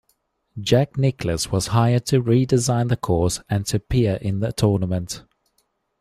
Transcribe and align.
Jack 0.59 0.97
Nicklaus 0.97 1.51
was 1.51 1.67
hired 1.67 2.07
to 2.07 2.23
redesign 2.23 2.89
the 2.89 2.97
course 2.97 3.39
and 3.51 3.67
to 3.67 3.77
appear 3.77 4.15
in 4.15 4.39
the 4.39 4.51
tournament. 4.51 5.23